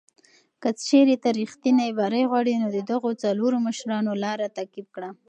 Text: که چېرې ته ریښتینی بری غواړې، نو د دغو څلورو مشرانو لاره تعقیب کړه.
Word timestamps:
که 0.61 0.69
چېرې 0.85 1.15
ته 1.23 1.29
ریښتینی 1.39 1.89
بری 1.99 2.23
غواړې، 2.29 2.53
نو 2.61 2.67
د 2.75 2.77
دغو 2.91 3.09
څلورو 3.23 3.57
مشرانو 3.67 4.11
لاره 4.23 4.47
تعقیب 4.57 4.87
کړه. 4.95 5.09